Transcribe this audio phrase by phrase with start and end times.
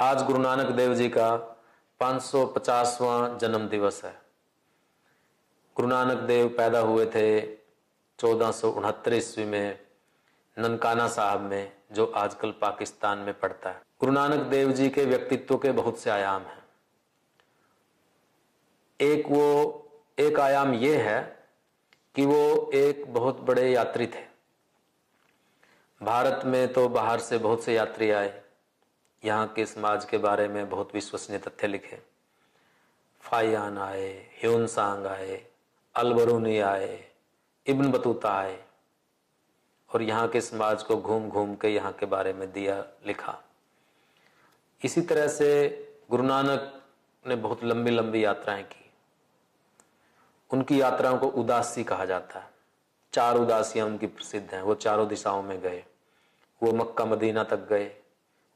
[0.00, 1.36] आज गुरु नानक देव जी का
[2.00, 4.22] 550वां जन्म दिवस है।
[5.76, 7.42] गुरु नानक देव पैदा हुए थे
[8.18, 9.80] चौदह सौ ईस्वी में
[10.58, 15.58] ननकाना साहब में, जो आजकल पाकिस्तान में पड़ता है। गुरु नानक देव जी के व्यक्तित्व
[15.58, 16.64] के बहुत से आयाम हैं।
[19.00, 19.88] एक वो,
[20.18, 21.46] एक आयाम ये है
[22.14, 24.24] कि वो एक बहुत बड़े यात्री थे।
[26.02, 28.42] भारत में तो बाहर से बहुत से यात्री आए।
[29.24, 31.98] यहाँ के समाज के बारे में बहुत विश्वसनीय तथ्य लिखे।
[33.20, 35.46] फाइयान आए, ह्यून सांग आए,
[35.94, 37.10] अलबरूनी आए,
[37.66, 38.64] इब्न बतूता आए,
[39.94, 43.38] और यहाँ के समाज को घूम घूम के यहाँ के बारे में दिया लिखा।
[44.84, 45.48] इसी तरह से
[46.10, 46.82] गुरु नानक
[47.26, 48.90] ने बहुत लंबी लंबी यात्राएँ की।
[50.50, 52.50] उनकी यात्राओं को उदासी कहा जाता है।
[53.12, 55.84] चार उदासियाँ उनकी प्रसिद्ध हैं, वो चारों दिशाओं में गए।
[56.62, 57.99] वो मक्का मदीना तक गए।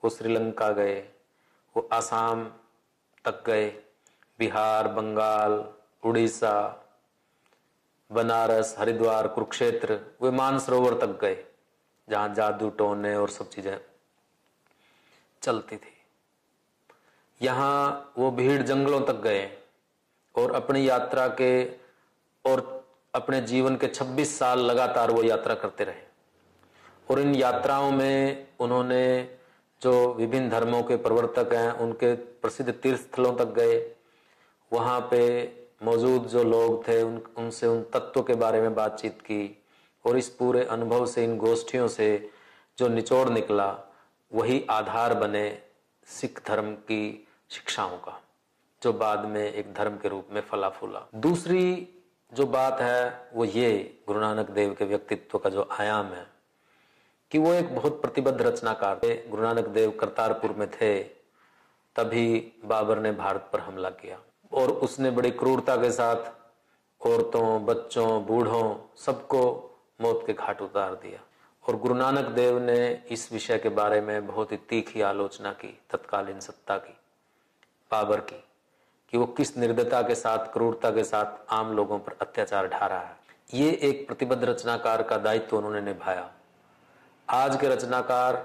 [0.04, 0.94] वो श्रीलंका गए,
[1.76, 2.44] वो आसाम
[3.24, 3.68] तक गए,
[4.38, 5.52] बिहार, बंगाल,
[6.02, 6.80] उड़ीसा,
[8.10, 11.44] बनारस, हरिद्वार, कुरुक्षेत्र वे मानसरोवर तक गए,
[12.08, 13.78] जहाँ जादू टोने और सब चीज़ें
[15.42, 15.92] चलती थी।
[17.40, 19.58] यहाँ वो भीड़ जंगलों तक गए
[20.34, 21.64] और अपनी यात्रा के
[22.44, 26.02] और अपने जीवन के 26 साल लगातार वो यात्रा करते रहे।
[27.10, 29.38] और इन यात्राओं में उन्होंने
[29.84, 33.94] जो विभिन्न धर्मों के प्रवर्तक हैं, उनके प्रसिद्ध तीर्थ स्थलों तक गए।
[34.72, 39.64] वहाँ पे मौजूद जो लोग थे, उन, उनसे उन तत्वों के बारे में बातचीत की
[40.06, 42.30] और इस पूरे अनुभव से, इन गोष्ठियों से
[42.78, 43.78] जो निचोड़ निकला,
[44.32, 45.58] वही आधार बने
[46.06, 48.20] सिख धर्म की शिक्षाओं का,
[48.82, 51.88] जो बाद में एक धर्म के रूप में फला फूला। दूसरी
[52.34, 56.33] जो बात है, वो ये, गुरु नानक देव के व्यक्तित्व का जो आयाम है
[57.34, 61.02] कि वो एक बहुत प्रतिबद्ध रचनाकार थे। गुरु नानक देव करतारपुर में थे।
[61.96, 64.18] तभी बाबर ने भारत पर हमला किया
[64.52, 66.16] और उसने बड़ी क्रूरता के साथ
[67.06, 71.20] औरतों, बच्चों, बूढ़ों सबको मौत के घाट उतार दिया।
[71.68, 75.80] और गुरु नानक देव ने इस विषय के बारे में बहुत ही तीखी आलोचना की,
[75.90, 76.96] तत्कालीन सत्ता की,
[77.90, 78.44] बाबर की,
[79.10, 83.00] कि वो किस निर्दयता के साथ, क्रूरता के साथ आम लोगों पर अत्याचार ढा रहा
[83.00, 83.16] है।
[83.54, 86.33] ये एक प्रतिबद्ध रचनाकार का दायित्व उन्होंने निभाया।
[87.28, 88.36] आज के रचनाकार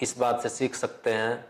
[0.00, 1.44] इस बात से सीख सकते हैं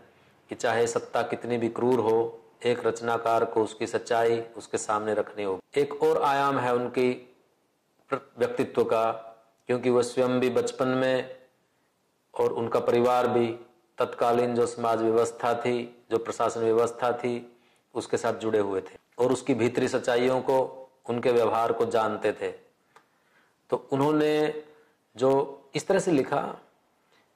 [0.49, 5.43] कि चाहे सत्ता कितनी भी क्रूर हो, एक रचनाकार को उसकी सच्चाई उसके सामने रखनी
[5.43, 7.09] होगी। एक और आयाम है उनकी
[8.11, 9.11] व्यक्तित्व का,
[9.67, 11.35] क्योंकि वह स्वयं भी बचपन में
[12.33, 13.47] और उनका परिवार भी
[13.97, 17.57] तत्कालीन जो समाज व्यवस्था थी, जो प्रशासन व्यवस्था थी,
[17.95, 22.51] उसके साथ जुड़े हुए थे और उसकी भीतरी सच्चाइयों को, उनके व्यवहार को जानते थे।
[23.69, 24.63] तो उन्होंने
[25.15, 26.41] जो इस तरह से लिखा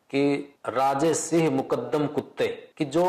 [0.10, 3.06] कि राजे सिंह मुकद्दम कुत्ते, कि जो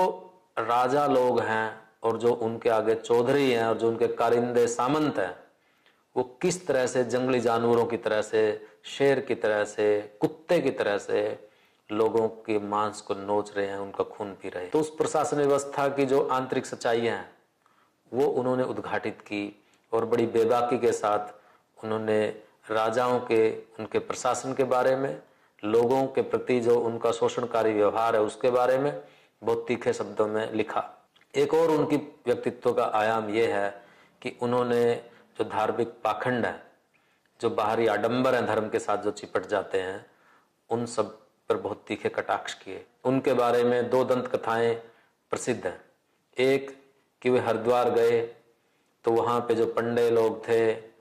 [0.58, 5.34] राजा लोग हैं और जो उनके आगे चौधरी हैं और जो उनके कारिंदे सामंत हैं,
[6.16, 10.70] वो किस तरह से जंगली जानवरों की तरह से, शेर की तरह से, कुत्ते की
[10.70, 11.48] तरह से
[11.90, 15.36] लोगों के मांस को नोच रहे हैं, उनका खून पी रहे हैं। तो उस प्रशासन
[15.36, 17.32] व्यवस्था की जो आंतरिक सच्चाई है,
[18.12, 21.34] वो उन्होंने उद्घाटित की और बड़ी बेबाकी के साथ
[21.84, 25.22] उन्होंने राजाओं के, उनके प्रशासन के बारे में,
[25.64, 29.02] लोगों के प्रति जो उनका शोषणकारी व्यवहार है उसके बारे में
[29.42, 30.84] बहुत तीखे शब्दों में लिखा।
[31.34, 33.82] एक और उनकी व्यक्तित्व का आयाम यह है
[34.22, 34.94] कि उन्होंने
[35.38, 36.62] जो धार्मिक पाखंड है,
[37.40, 40.06] जो बाहरी आडंबर है धर्म के साथ जो चिपट जाते हैं,
[40.70, 44.74] उन सब पर बहुत तीखे कटाक्ष किए। उनके बारे में दो दंत कथाएँ
[45.30, 45.80] प्रसिद्ध हैं।
[46.38, 46.70] एक,
[47.22, 48.20] कि वे हरिद्वार गए
[49.04, 50.93] तो वहाँ पे जो पंडे लोग थे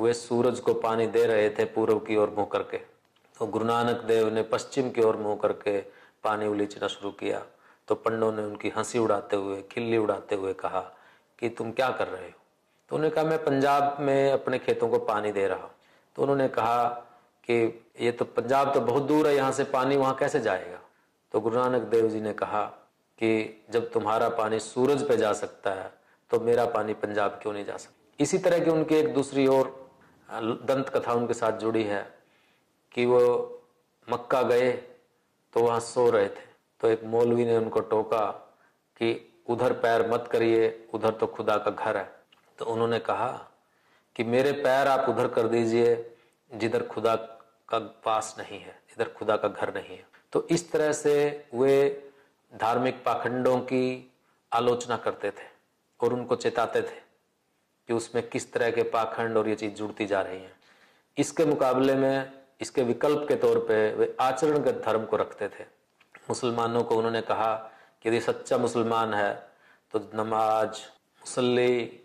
[0.00, 2.78] वे सूरज को पानी दे रहे थे पूर्व की ओर मुँह करके।
[3.38, 5.80] तो गुरु नानक देव ने पश्चिम की ओर मुँह करके
[6.24, 7.42] पानी उलीचना शुरू किया।
[7.88, 10.80] तो पंडों ने उनकी हँसी उड़ाते हुए, खिल्ली उड़ाते हुए कहा
[11.38, 12.38] कि तुम क्या कर रहे हो?
[12.90, 15.70] तो उन्होंने कहा, मैं पंजाब में अपने खेतों को पानी दे रहा
[16.16, 16.84] तो उन्होंने कहा
[17.44, 20.78] कि, ये तो पंजाब तो बहुत दूर है, यहाँ से पानी वहाँ कैसे जाएगा?
[21.32, 22.64] तो गुरु नानक देव जी ने कहा
[23.18, 25.92] कि, जब तुम्हारा पानी सूरज पे जा सकता है
[26.30, 27.94] तो मेरा पानी पंजाब क्यों नहीं जा सकता?
[28.20, 29.79] इसी तरह की उनकी एक दूसरी और
[30.30, 32.02] दंत कथा उनके साथ जुड़ी है
[32.94, 33.20] कि वो
[34.08, 34.70] मक्का गए
[35.54, 36.48] तो वहाँ सो रहे थे।
[36.80, 38.26] तो एक मौलवी ने उनको टोका
[38.96, 42.08] कि उधर पैर मत करिए, उधर तो खुदा का घर है।
[42.58, 43.30] तो उन्होंने कहा
[44.16, 45.94] कि मेरे पैर आप उधर कर दीजिए
[46.50, 47.14] जिधर खुदा
[47.68, 51.14] का पास नहीं है, इधर खुदा का घर नहीं है। तो इस तरह से
[51.54, 52.10] वे
[52.52, 54.12] धार्मिक पाखंडों की
[54.52, 55.48] आलोचना करते थे
[56.00, 57.09] और उनको चेताते थे।
[57.90, 60.52] कि उसमें किस तरह के पाखंड और ये चीज़ जुड़ती जा रही है।
[61.16, 65.64] इसके मुकाबले में, इसके विकल्प के तौर पे वे आचरणगत धर्म को रखते थे।
[66.30, 67.54] मुसलमानों को उन्होंने कहा
[68.02, 69.32] कि यदि सच्चा मुसलमान है
[69.94, 70.78] तो नमाज़,
[71.22, 72.00] मुसल्ली,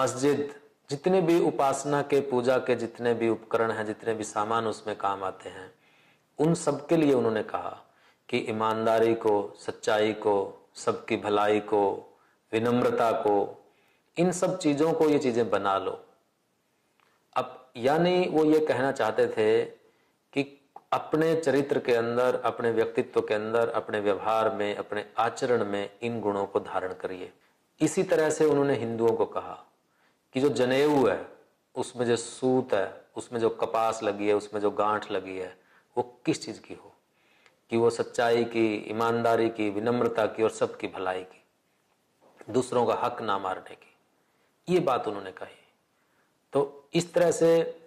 [0.00, 0.54] मस्जिद,
[0.90, 5.24] जितने भी उपासना के, पूजा के जितने भी उपकरण हैं, जितने भी सामान उसमें काम
[5.24, 5.70] आते हैं,
[6.38, 7.76] उन सब के लिए उन्होंने कहा
[8.28, 11.84] कि ईमानदारी को, सच्चाई को, सबकी भलाई को,
[12.52, 13.62] विनम्रता को
[14.18, 16.04] इन सब चीज़ों को ये चीज़ें बना लो।
[17.36, 19.64] अब यानी वो ये कहना चाहते थे
[20.32, 25.90] कि अपने चरित्र के अंदर, अपने व्यक्तित्व के अंदर, अपने व्यवहार में, अपने आचरण में
[26.02, 27.32] इन गुणों को धारण करिए।
[27.80, 29.64] इसी तरह से उन्होंने हिंदुओं को कहा
[30.32, 31.26] कि जो जनेऊ है,
[31.74, 35.60] उसमें जो सूत है, उसमें जो कपास लगी है, उसमें जो गांठ लगी है,
[35.96, 36.92] वो किस चीज़ की हो?
[37.70, 41.44] कि वो सच्चाई की, ईमानदारी की, विनम्रता की और सबकी भलाई की,
[42.50, 43.95] दूसरों का हक ना मारने की।
[44.68, 45.58] ये बात उन्होंने कही।
[46.52, 47.80] तो इस तरह से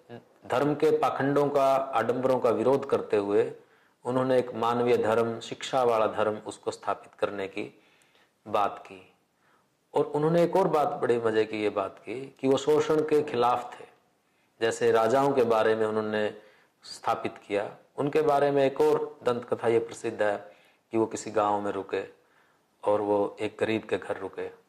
[0.47, 3.51] धर्म के पाखंडों का, आडंबरों का विरोध करते हुए
[4.05, 7.81] उन्होंने एक मानवीय धर्म, शिक्षा वाला धर्म उसको स्थापित करने की
[8.47, 9.13] बात की।
[9.93, 13.21] और उन्होंने एक और बात बड़े मज़े की ये बात की कि वो शोषण के
[13.23, 13.85] खिलाफ थे।
[14.61, 16.33] जैसे राजाओं के बारे में उन्होंने
[16.83, 20.37] स्थापित किया। उनके बारे में एक और दंत कथा ये प्रसिद्ध है
[20.91, 22.03] कि वो किसी गाँव में रुके
[22.83, 24.68] और वो एक गरीब के घर रुके।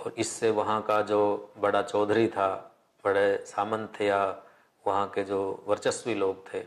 [0.00, 2.48] और इससे वहाँ का जो बड़ा चौधरी था,
[3.04, 4.24] बड़े सामंत थे या
[4.84, 6.62] वहाँ के जो वर्चस्वी लोग थे,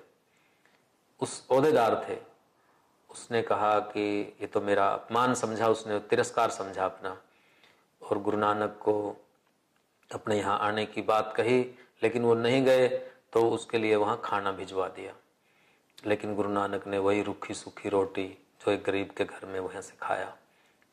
[1.19, 2.18] उस अहदेदार थे।
[3.09, 4.03] उसने कहा कि
[4.41, 7.18] ये तो मेरा अपमान समझा, उसने तिरस्कार समझा अपना।
[8.01, 8.94] और गुरु नानक को
[10.12, 11.59] अपने यहाँ आने की बात कही,
[12.03, 12.88] लेकिन वो नहीं गए
[13.33, 15.13] तो उसके लिए वहाँ खाना भिजवा दिया।
[16.06, 18.25] लेकिन गुरु नानक ने वही रूखी सूखी रोटी
[18.62, 20.33] जो एक गरीब के घर में वहाँ से खाया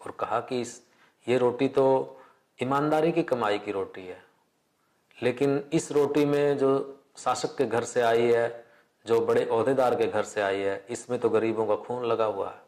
[0.01, 0.83] और कहा कि इस,
[1.27, 2.17] ये रोटी तो
[2.63, 4.23] ईमानदारी की कमाई की रोटी है।
[5.19, 6.71] लेकिन इस रोटी में जो
[7.19, 8.65] शासक के घर से आई है,
[9.07, 12.51] जो बड़े अहदेदार के घर से आई है, इसमें तो गरीबों का खून लगा हुआ
[12.51, 12.63] है।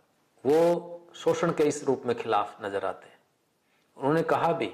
[0.44, 3.18] वो शोषण के इस रूप में खिलाफ नज़र आते हैं।
[3.96, 4.66] उन्होंने कहा भी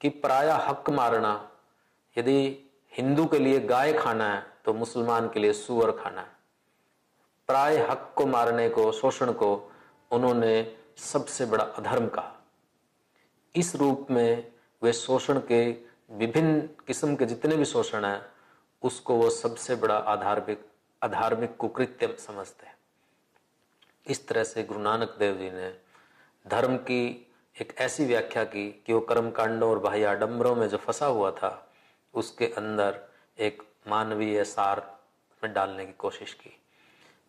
[0.00, 1.50] कि पराया हक मारना,
[2.16, 6.32] यदि हिंदू के लिए गाय खाना है तो मुसलमान के लिए सुअर खाना है।
[7.48, 9.70] प्राय हक को मारने को, शोषण को
[10.10, 12.43] उन्होंने सबसे बड़ा अधर्म कहा।
[13.56, 14.52] इस रूप में
[14.82, 15.70] वे शोषण के
[16.10, 18.26] विभिन्न किस्म के जितने भी शोषण है,
[18.82, 20.66] उसको वो सबसे बड़ा आधार्मिक
[21.02, 22.76] अधार्मिक कुकृत्य समझते हैं।
[24.06, 25.74] इस तरह से गुरु नानक देव जी ने
[26.46, 30.76] धर्म की एक ऐसी व्याख्या की कि वो कर्म कांडों और बाह्य आडम्बरों में जो
[30.76, 31.72] फंसा हुआ था,
[32.14, 33.00] उसके अंदर
[33.38, 34.98] एक मानवीय सार
[35.44, 36.62] में डालने की कोशिश की।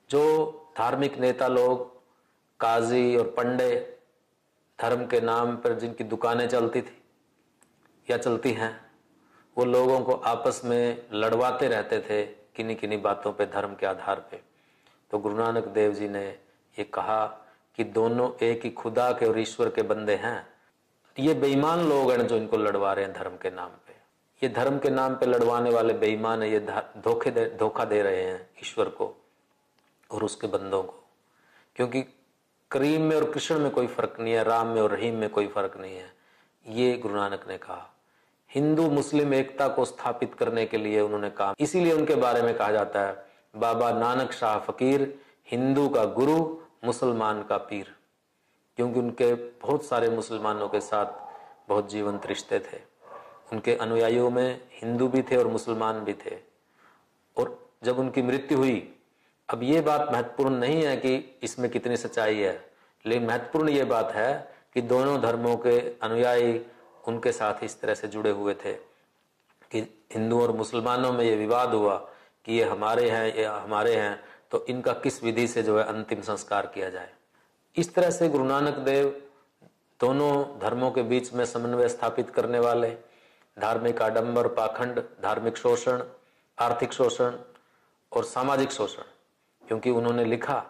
[0.10, 2.02] जो धार्मिक नेता लोग,
[2.60, 3.95] काजी और पंडे
[4.82, 7.02] धर्म के नाम पर जिनकी दुकानें चलती थी
[8.10, 8.92] या चलती हैं,
[9.58, 14.20] वो लोगों को आपस में लड़वाते रहते थे किन्हीं किन्हीं बातों पे, धर्म के आधार
[14.32, 14.42] पे।
[15.12, 16.28] तो गुरु नानक देव जी ने
[16.80, 17.26] ये कहा
[17.76, 20.48] कि दोनों एक ही खुदा के और ईश्वर के बंदे हैं।
[21.20, 23.94] ये बेईमान लोग हैं जो इनको लड़वा रहे हैं धर्म के नाम पे।
[24.44, 26.60] ये धर्म के नाम पे लड़वाने वाले बेईमान है, ये
[26.98, 29.16] धोखे दे, धोखा दे रहे हैं ईश्वर को
[30.12, 31.04] और उसके बंदों को।
[31.76, 32.15] क्योंकि
[32.72, 35.48] करीम में और कृष्ण में कोई फ़र्क नहीं है, राम में और रहीम में कोई
[35.48, 36.14] फ़र्क नहीं है।
[36.68, 37.94] ये गुरु नानक ने कहा।
[38.52, 42.72] हिंदू, मुस्लिम एकता को स्थापित करने के लिए उन्होंने कहा। इसीलिए उनके बारे में कहा
[42.72, 43.26] जाता है,
[43.56, 47.96] बाबा नानक शाह फकीर, हिंदू का गुरु, मुसलमान का पीर।
[48.76, 51.06] क्योंकि उनके बहुत सारे मुसलमानों के साथ
[51.70, 52.78] बहुत जीवंत रिश्ते थे।
[53.54, 56.38] उनके अनुयायियों में हिंदू भी थे और मुसलमान भी थे।
[57.38, 58.95] और जब उनकी मृत्यु हुई
[59.50, 62.54] अब ये बात महत्वपूर्ण नहीं है कि इसमें कितनी सच्चाई है,
[63.06, 64.34] लेकिन महत्वपूर्ण ये बात है
[64.74, 66.60] कि दोनों धर्मों के अनुयायी
[67.08, 68.74] उनके साथ इस तरह से जुड़े हुए थे
[69.72, 69.82] कि
[70.14, 71.96] हिंदू और मुसलमानों में ये विवाद हुआ
[72.46, 74.20] कि ये हमारे हैं, ये हमारे हैं
[74.52, 77.10] तो इनका किस विधि से जो है अंतिम संस्कार किया जाए।
[77.78, 79.10] इस तरह से गुरु नानक देव
[80.00, 82.90] दोनों धर्मों के बीच में समन्वय स्थापित करने वाले,
[83.58, 86.04] धार्मिक आडंबर, पाखंड, धार्मिक शोषण,
[86.58, 87.38] आर्थिक शोषण
[88.12, 89.04] और सामाजिक शोषण
[89.68, 90.66] क्योंकि उन्होंने लिखा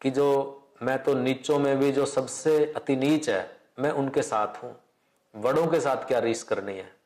[0.00, 4.62] कि जो मैं तो नीचों में भी जो सबसे अति नीच है, मैं उनके साथ
[4.62, 4.80] हूँ।
[5.36, 6.96] बड़ों के साथ क्या रीस करनी है?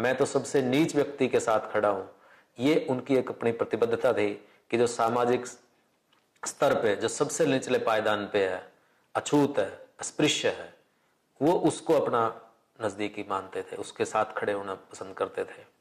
[0.00, 2.10] मैं तो सबसे नीच व्यक्ति के साथ खड़ा हूँ।
[2.58, 5.46] ये उनकी एक अपनी प्रतिबद्धता थी कि जो सामाजिक
[6.46, 8.72] स्तर पे, जो सबसे निचले पायदान पे है,
[9.14, 10.74] अछूत है, अस्पृश्य है,
[11.42, 12.40] वो उसको अपना
[12.84, 15.78] नजदीकी मानते थे, उसके साथ खड़े होना पसंद करते थे।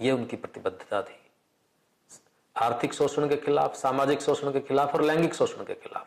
[0.00, 1.21] ये उनकी प्रतिबद्धता थी।
[2.56, 6.06] आर्थिक शोषण के खिलाफ, सामाजिक शोषण के खिलाफ और लैंगिक शोषण के खिलाफ।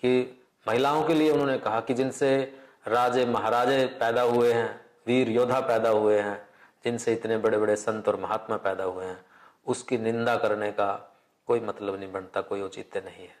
[0.00, 5.60] कि महिलाओं के लिए उन्होंने कहा कि जिनसे राजे महाराजे पैदा हुए हैं, वीर योद्धा
[5.60, 6.48] पैदा हुए हैं,
[6.84, 9.24] जिनसे इतने बड़े बड़े संत और महात्मा पैदा हुए हैं,
[9.66, 11.16] उसकी निंदा करने का
[11.46, 13.36] कोई मतलब नहीं बनता, कोई औचित्य नहीं है।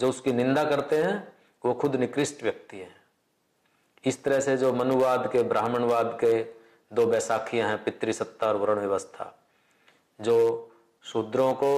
[0.00, 1.32] जो उसकी निंदा करते हैं,
[1.64, 2.96] वो खुद निकृष्ट व्यक्ति है।
[4.04, 6.46] इस तरह से जो मनुवाद के, ब्राह्मणवाद के
[6.92, 9.38] दो बैसाखियाँ हैं, पितृसत्ता और वर्ण व्यवस्था,
[10.20, 10.70] जो
[11.04, 11.72] शूद्रों को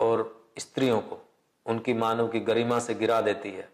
[0.00, 1.18] और स्त्रियों को
[1.66, 3.68] उनकी मानव की गरिमा से गिरा देती है।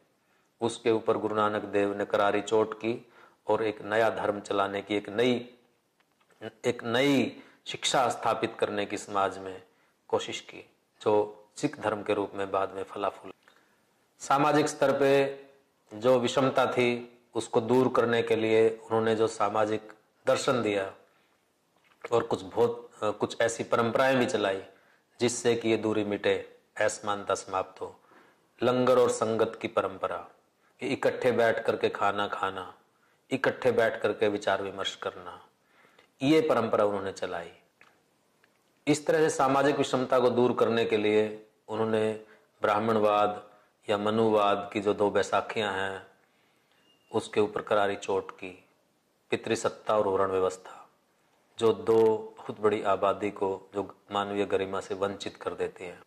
[0.61, 2.95] उसके ऊपर गुरु नानक देव ने करारी चोट की
[3.47, 5.49] और एक नया धर्म चलाने की, एक नई
[6.65, 9.63] एक नई शिक्षा स्थापित करने की समाज में
[10.09, 10.65] कोशिश की,
[11.01, 13.33] जो सिख धर्म के रूप में बाद में फला फूल
[14.21, 19.93] सामाजिक स्तर पे जो विषमता थी, उसको दूर करने के लिए उन्होंने जो सामाजिक
[20.27, 20.93] दर्शन दिया
[22.13, 24.63] और कुछ बहुत कुछ ऐसी परंपराएँ भी चलाई,
[25.21, 26.35] जिससे कि ये दूरी मिटे
[26.81, 27.95] असमानता समाप्त हो।
[28.63, 30.27] लंगर और संगत की परंपरा
[30.83, 32.75] इकट्ठे बैठ करके खाना खाना,
[33.31, 35.41] इकट्ठे बैठ करके विचार विमर्श करना,
[36.23, 37.51] ये परंपरा उन्होंने चलाई।
[38.87, 42.13] इस तरह से सामाजिक विषमता को दूर करने के लिए उन्होंने
[42.63, 43.43] ब्राह्मणवाद
[43.89, 46.07] या मनुवाद की जो दो बैसाखियाँ हैं,
[47.13, 48.65] उसके ऊपर करारी चोट की,
[49.31, 50.89] पितृसत्ता और वर्ण व्यवस्था,
[51.59, 53.83] जो दो बहुत बड़ी आबादी को जो
[54.13, 55.99] मानवीय गरिमा से वंचित कर देती है।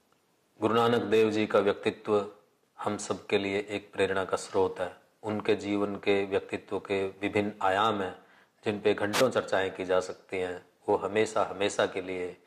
[0.61, 2.27] गुरु नानक देव जी का व्यक्तित्व
[2.79, 7.51] हम सब के लिए एक प्रेरणा का स्रोत है। उनके जीवन के व्यक्तित्व के विभिन्न
[7.61, 8.15] आयाम हैं,
[8.65, 12.37] जिन पे घंटों चर्चाएँ की जा सकती हैं। वो हमेशा हमेशा के लिए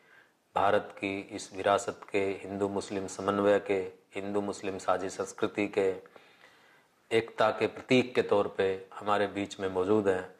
[0.54, 3.80] भारत की इस विरासत के हिंदू मुस्लिम समन्वय के
[4.14, 5.95] हिंदू मुस्लिम साझी संस्कृति के,
[7.11, 10.38] एकता के प्रतीक के तौर पे हमारे बीच में मौजूद हैं।